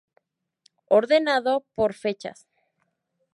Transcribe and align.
Ordenado 0.99 1.53
por 1.75 1.93
Fechas 2.03 2.39